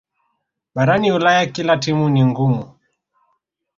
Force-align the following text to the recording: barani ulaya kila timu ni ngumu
barani 0.75 1.11
ulaya 1.11 1.45
kila 1.45 1.77
timu 1.77 2.09
ni 2.09 2.25
ngumu 2.25 2.75